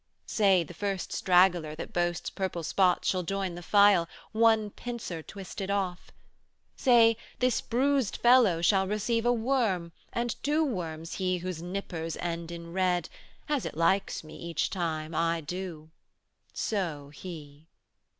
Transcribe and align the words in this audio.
'Say, 0.25 0.63
the 0.63 0.73
first 0.73 1.13
straggler 1.13 1.75
that 1.75 1.93
boasts 1.93 2.31
purple 2.31 2.63
spots 2.63 3.07
Shall 3.07 3.21
join 3.21 3.53
the 3.53 3.61
file, 3.61 4.09
one 4.31 4.71
pincer 4.71 5.21
twisted 5.21 5.69
off; 5.69 6.09
105 6.83 6.83
'Say, 6.83 7.17
this 7.37 7.61
bruised 7.61 8.17
fellow 8.17 8.63
shall 8.63 8.87
receive 8.87 9.27
a 9.27 9.31
worm, 9.31 9.91
And 10.11 10.35
two 10.41 10.65
worms 10.65 11.17
he 11.17 11.37
whose 11.37 11.61
nippers 11.61 12.17
end 12.17 12.49
in 12.49 12.73
red; 12.73 13.09
As 13.47 13.63
it 13.63 13.77
likes 13.77 14.23
me 14.23 14.35
each 14.35 14.71
time, 14.71 15.13
I 15.13 15.39
do: 15.39 15.91
so 16.51 17.09
He. 17.13 17.67